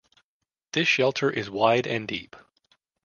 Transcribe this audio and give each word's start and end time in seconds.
This 0.71 0.87
shelter 0.87 1.29
is 1.29 1.47
wide 1.47 1.85
and 1.85 2.07
deep. 2.07 2.35